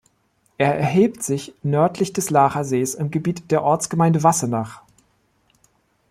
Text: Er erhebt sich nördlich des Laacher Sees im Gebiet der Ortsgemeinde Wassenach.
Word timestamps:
Er 0.57 0.73
erhebt 0.75 1.21
sich 1.21 1.53
nördlich 1.61 2.11
des 2.11 2.31
Laacher 2.31 2.63
Sees 2.63 2.95
im 2.95 3.11
Gebiet 3.11 3.51
der 3.51 3.61
Ortsgemeinde 3.61 4.23
Wassenach. 4.23 4.81